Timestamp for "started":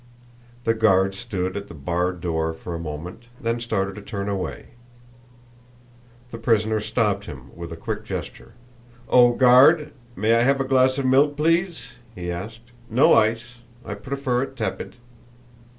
3.59-3.93